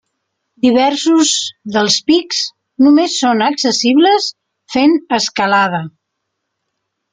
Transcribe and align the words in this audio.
Diversos 0.65 1.33
dels 1.75 1.97
pics 2.07 2.39
només 2.87 3.19
són 3.25 3.45
accessibles 3.49 4.33
fent 4.77 4.99
escalada. 5.21 5.85